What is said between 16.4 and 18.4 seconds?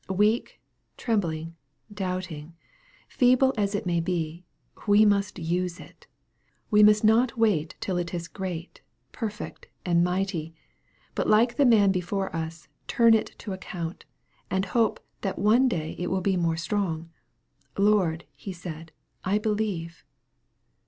strong." Lord,"